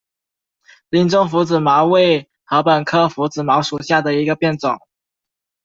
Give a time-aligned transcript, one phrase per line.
[0.89, 4.79] 林中拂子茅为禾本科拂子茅属下的一个变种。